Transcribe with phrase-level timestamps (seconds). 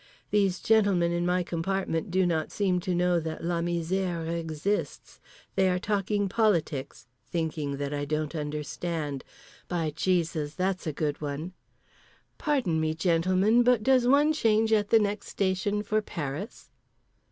[0.31, 5.19] These gentlemen in my compartment do not seem to know that La Misère exists.
[5.53, 7.05] They are talking politics.
[7.27, 9.23] Thinking that I don't understand.
[9.67, 11.53] By Jesus, that's a good one.
[12.39, 16.71] "Pardon me, gentlemen, but does one change at the next station for Paris?"